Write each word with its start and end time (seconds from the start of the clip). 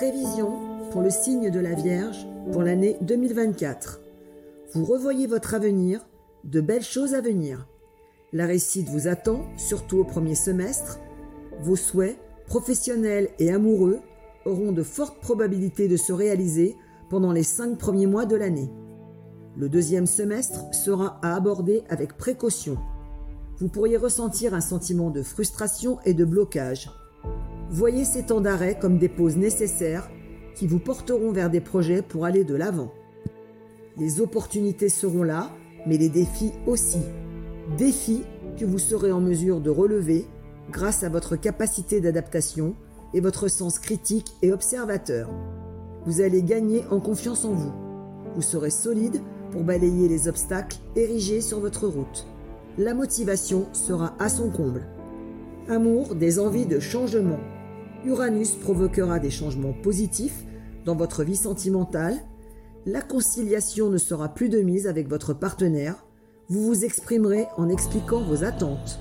Prévision 0.00 0.52
pour 0.92 1.02
le 1.02 1.10
signe 1.10 1.50
de 1.50 1.60
la 1.60 1.74
Vierge 1.74 2.26
pour 2.52 2.62
l'année 2.62 2.96
2024. 3.02 4.00
Vous 4.72 4.86
revoyez 4.86 5.26
votre 5.26 5.52
avenir, 5.52 6.00
de 6.42 6.62
belles 6.62 6.82
choses 6.82 7.12
à 7.12 7.20
venir. 7.20 7.68
La 8.32 8.46
réussite 8.46 8.88
vous 8.88 9.08
attend, 9.08 9.44
surtout 9.58 9.98
au 9.98 10.04
premier 10.04 10.34
semestre. 10.34 10.98
Vos 11.60 11.76
souhaits, 11.76 12.18
professionnels 12.46 13.28
et 13.38 13.52
amoureux, 13.52 14.00
auront 14.46 14.72
de 14.72 14.82
fortes 14.82 15.20
probabilités 15.20 15.86
de 15.86 15.98
se 15.98 16.14
réaliser 16.14 16.76
pendant 17.10 17.32
les 17.32 17.42
cinq 17.42 17.76
premiers 17.76 18.06
mois 18.06 18.24
de 18.24 18.36
l'année. 18.36 18.70
Le 19.58 19.68
deuxième 19.68 20.06
semestre 20.06 20.64
sera 20.72 21.20
à 21.20 21.36
aborder 21.36 21.82
avec 21.90 22.16
précaution. 22.16 22.78
Vous 23.58 23.68
pourriez 23.68 23.98
ressentir 23.98 24.54
un 24.54 24.62
sentiment 24.62 25.10
de 25.10 25.22
frustration 25.22 25.98
et 26.06 26.14
de 26.14 26.24
blocage. 26.24 26.88
Voyez 27.72 28.04
ces 28.04 28.24
temps 28.24 28.40
d'arrêt 28.40 28.76
comme 28.76 28.98
des 28.98 29.08
pauses 29.08 29.36
nécessaires 29.36 30.10
qui 30.56 30.66
vous 30.66 30.80
porteront 30.80 31.30
vers 31.30 31.50
des 31.50 31.60
projets 31.60 32.02
pour 32.02 32.24
aller 32.24 32.42
de 32.42 32.56
l'avant. 32.56 32.92
Les 33.96 34.20
opportunités 34.20 34.88
seront 34.88 35.22
là, 35.22 35.50
mais 35.86 35.96
les 35.96 36.08
défis 36.08 36.50
aussi. 36.66 36.98
Défis 37.78 38.24
que 38.58 38.64
vous 38.64 38.80
serez 38.80 39.12
en 39.12 39.20
mesure 39.20 39.60
de 39.60 39.70
relever 39.70 40.26
grâce 40.72 41.04
à 41.04 41.08
votre 41.08 41.36
capacité 41.36 42.00
d'adaptation 42.00 42.74
et 43.14 43.20
votre 43.20 43.46
sens 43.46 43.78
critique 43.78 44.32
et 44.42 44.52
observateur. 44.52 45.30
Vous 46.06 46.20
allez 46.20 46.42
gagner 46.42 46.82
en 46.90 46.98
confiance 46.98 47.44
en 47.44 47.52
vous. 47.52 47.72
Vous 48.34 48.42
serez 48.42 48.70
solide 48.70 49.20
pour 49.52 49.62
balayer 49.62 50.08
les 50.08 50.26
obstacles 50.26 50.78
érigés 50.96 51.40
sur 51.40 51.60
votre 51.60 51.86
route. 51.86 52.26
La 52.78 52.94
motivation 52.94 53.68
sera 53.72 54.14
à 54.18 54.28
son 54.28 54.50
comble. 54.50 54.88
Amour, 55.68 56.16
des 56.16 56.40
envies 56.40 56.66
de 56.66 56.80
changement. 56.80 57.38
Uranus 58.04 58.52
provoquera 58.52 59.18
des 59.18 59.30
changements 59.30 59.74
positifs 59.74 60.44
dans 60.84 60.96
votre 60.96 61.22
vie 61.22 61.36
sentimentale. 61.36 62.16
La 62.86 63.02
conciliation 63.02 63.90
ne 63.90 63.98
sera 63.98 64.30
plus 64.30 64.48
de 64.48 64.60
mise 64.60 64.86
avec 64.86 65.08
votre 65.08 65.34
partenaire. 65.34 66.06
Vous 66.48 66.64
vous 66.66 66.84
exprimerez 66.84 67.46
en 67.56 67.68
expliquant 67.68 68.22
vos 68.22 68.42
attentes. 68.42 68.98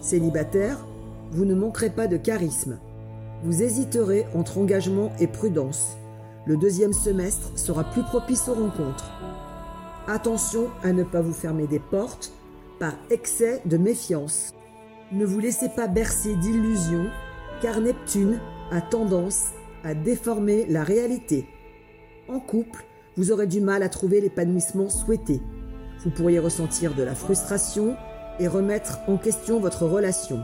Célibataire, 0.00 0.84
vous 1.30 1.44
ne 1.44 1.54
manquerez 1.54 1.90
pas 1.90 2.08
de 2.08 2.16
charisme. 2.16 2.78
Vous 3.44 3.62
hésiterez 3.62 4.26
entre 4.34 4.58
engagement 4.58 5.12
et 5.20 5.28
prudence. 5.28 5.96
Le 6.46 6.56
deuxième 6.56 6.92
semestre 6.92 7.52
sera 7.56 7.84
plus 7.84 8.02
propice 8.02 8.48
aux 8.48 8.54
rencontres. 8.54 9.12
Attention 10.08 10.68
à 10.82 10.92
ne 10.92 11.04
pas 11.04 11.20
vous 11.20 11.32
fermer 11.32 11.66
des 11.66 11.78
portes 11.78 12.32
par 12.80 12.94
excès 13.10 13.60
de 13.64 13.76
méfiance. 13.76 14.54
Ne 15.12 15.24
vous 15.24 15.38
laissez 15.38 15.68
pas 15.68 15.86
bercer 15.86 16.34
d'illusions, 16.36 17.06
car 17.60 17.80
Neptune 17.80 18.40
a 18.70 18.80
tendance 18.80 19.48
à 19.84 19.94
déformer 19.94 20.66
la 20.66 20.84
réalité. 20.84 21.46
En 22.28 22.40
couple, 22.40 22.84
vous 23.16 23.32
aurez 23.32 23.46
du 23.46 23.60
mal 23.60 23.82
à 23.82 23.88
trouver 23.88 24.20
l'épanouissement 24.20 24.88
souhaité. 24.88 25.40
Vous 26.04 26.10
pourriez 26.10 26.38
ressentir 26.38 26.94
de 26.94 27.02
la 27.02 27.14
frustration 27.14 27.96
et 28.38 28.46
remettre 28.46 29.00
en 29.08 29.16
question 29.16 29.58
votre 29.60 29.86
relation. 29.86 30.40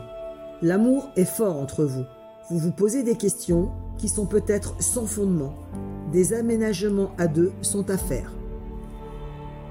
L'amour 0.61 1.09
est 1.15 1.25
fort 1.25 1.57
entre 1.57 1.85
vous. 1.85 2.03
Vous 2.49 2.57
vous 2.57 2.71
posez 2.71 3.03
des 3.03 3.15
questions 3.15 3.71
qui 3.97 4.09
sont 4.09 4.25
peut-être 4.25 4.75
sans 4.81 5.05
fondement. 5.05 5.53
Des 6.11 6.33
aménagements 6.33 7.11
à 7.17 7.27
deux 7.27 7.53
sont 7.61 7.89
à 7.89 7.97
faire. 7.97 8.33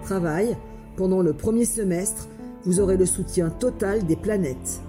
Travail, 0.03 0.56
pendant 0.97 1.23
le 1.23 1.33
premier 1.33 1.64
semestre, 1.64 2.29
vous 2.64 2.81
aurez 2.81 2.97
le 2.97 3.06
soutien 3.06 3.51
total 3.51 4.06
des 4.06 4.17
planètes. 4.17 4.80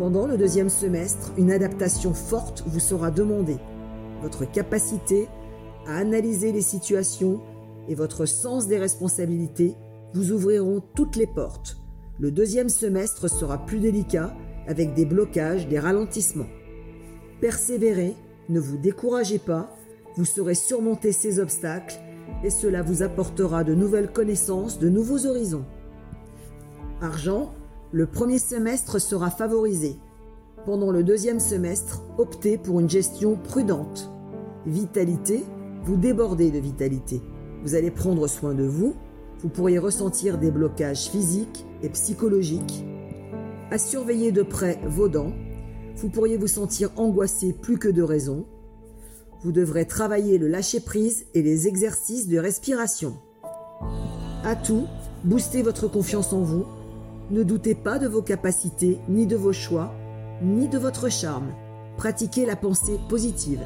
Pendant 0.00 0.26
le 0.26 0.38
deuxième 0.38 0.70
semestre, 0.70 1.30
une 1.36 1.52
adaptation 1.52 2.14
forte 2.14 2.64
vous 2.66 2.80
sera 2.80 3.10
demandée. 3.10 3.58
Votre 4.22 4.50
capacité 4.50 5.28
à 5.86 5.98
analyser 5.98 6.52
les 6.52 6.62
situations 6.62 7.42
et 7.86 7.94
votre 7.94 8.24
sens 8.24 8.66
des 8.66 8.78
responsabilités 8.78 9.74
vous 10.14 10.32
ouvriront 10.32 10.82
toutes 10.94 11.16
les 11.16 11.26
portes. 11.26 11.76
Le 12.18 12.30
deuxième 12.30 12.70
semestre 12.70 13.28
sera 13.28 13.66
plus 13.66 13.78
délicat 13.78 14.34
avec 14.66 14.94
des 14.94 15.04
blocages, 15.04 15.68
des 15.68 15.78
ralentissements. 15.78 16.48
Persévérez, 17.42 18.14
ne 18.48 18.58
vous 18.58 18.78
découragez 18.78 19.38
pas, 19.38 19.68
vous 20.16 20.24
saurez 20.24 20.54
surmonter 20.54 21.12
ces 21.12 21.40
obstacles 21.40 22.00
et 22.42 22.48
cela 22.48 22.80
vous 22.80 23.02
apportera 23.02 23.64
de 23.64 23.74
nouvelles 23.74 24.10
connaissances, 24.10 24.78
de 24.78 24.88
nouveaux 24.88 25.26
horizons. 25.26 25.66
Argent, 27.02 27.52
le 27.92 28.06
premier 28.06 28.38
semestre 28.38 29.00
sera 29.00 29.30
favorisé. 29.30 29.96
Pendant 30.64 30.92
le 30.92 31.02
deuxième 31.02 31.40
semestre, 31.40 32.02
optez 32.18 32.58
pour 32.58 32.80
une 32.80 32.88
gestion 32.88 33.36
prudente. 33.36 34.10
Vitalité, 34.66 35.44
vous 35.84 35.96
débordez 35.96 36.50
de 36.50 36.58
vitalité. 36.58 37.20
Vous 37.62 37.74
allez 37.74 37.90
prendre 37.90 38.26
soin 38.28 38.54
de 38.54 38.64
vous, 38.64 38.94
vous 39.40 39.48
pourriez 39.48 39.78
ressentir 39.78 40.38
des 40.38 40.50
blocages 40.50 41.08
physiques 41.08 41.64
et 41.82 41.88
psychologiques. 41.88 42.84
À 43.70 43.78
surveiller 43.78 44.32
de 44.32 44.42
près 44.42 44.78
vos 44.86 45.08
dents, 45.08 45.32
vous 45.96 46.10
pourriez 46.10 46.36
vous 46.36 46.46
sentir 46.46 46.90
angoissé 46.96 47.52
plus 47.52 47.78
que 47.78 47.88
de 47.88 48.02
raison, 48.02 48.46
vous 49.42 49.52
devrez 49.52 49.86
travailler 49.86 50.36
le 50.36 50.48
lâcher-prise 50.48 51.24
et 51.34 51.42
les 51.42 51.66
exercices 51.66 52.28
de 52.28 52.38
respiration. 52.38 53.14
À 54.44 54.54
tout, 54.54 54.86
boostez 55.24 55.62
votre 55.62 55.88
confiance 55.88 56.32
en 56.32 56.42
vous. 56.42 56.66
Ne 57.30 57.44
doutez 57.44 57.76
pas 57.76 58.00
de 58.00 58.08
vos 58.08 58.22
capacités, 58.22 58.98
ni 59.08 59.24
de 59.24 59.36
vos 59.36 59.52
choix, 59.52 59.94
ni 60.42 60.68
de 60.68 60.78
votre 60.78 61.08
charme. 61.08 61.52
Pratiquez 61.96 62.44
la 62.44 62.56
pensée 62.56 62.98
positive. 63.08 63.60